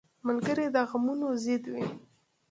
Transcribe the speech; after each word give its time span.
ملګری 0.27 0.67
د 0.75 0.77
غمونو 0.89 1.29
ضد 1.43 1.63
وي 1.73 1.85